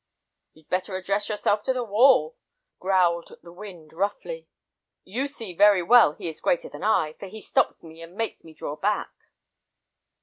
[0.53, 2.35] "You'd better address yourself to the wall,"
[2.79, 4.47] growled the wind roughly.
[5.03, 8.43] "You see very well he is greater than I, for he stops me and makes
[8.43, 9.11] me draw back."